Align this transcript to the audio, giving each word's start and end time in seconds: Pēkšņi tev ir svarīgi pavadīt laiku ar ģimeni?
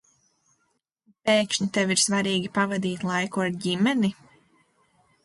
Pēkšņi 1.29 1.67
tev 1.75 1.93
ir 1.95 2.01
svarīgi 2.03 2.49
pavadīt 2.55 3.05
laiku 3.11 3.45
ar 3.45 3.53
ģimeni? 3.67 4.11